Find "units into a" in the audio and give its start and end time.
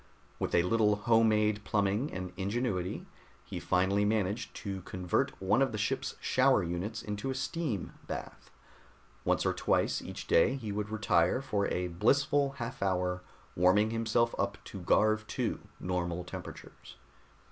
6.63-7.35